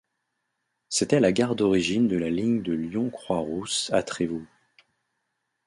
[0.89, 4.47] C'était la gare d'origine de la ligne de Lyon-Croix-Rousse à Trévoux.